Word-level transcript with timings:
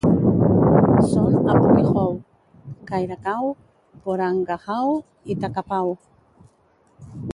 Són 1.09 1.35
a 1.55 1.57
Pukehou, 1.65 2.15
Kairakau, 2.89 3.51
Porangahau 4.07 4.97
i 5.35 5.41
Takapau. 5.45 5.93